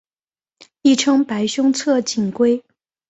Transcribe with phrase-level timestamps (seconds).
[0.81, 2.63] 亦称白胸侧颈龟。